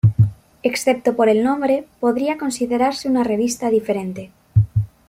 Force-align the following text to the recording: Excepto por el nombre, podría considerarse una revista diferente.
Excepto 0.63 1.15
por 1.15 1.29
el 1.29 1.43
nombre, 1.43 1.85
podría 1.99 2.39
considerarse 2.39 3.07
una 3.07 3.23
revista 3.23 3.69
diferente. 3.69 4.31